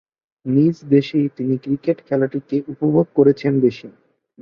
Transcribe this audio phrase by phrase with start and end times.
[0.45, 3.87] নিজ দেশেই তিনি ক্রিকেট খেলাটিকে উপভোগ করেছেন বেশি।